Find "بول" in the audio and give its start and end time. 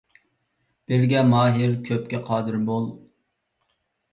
2.71-2.89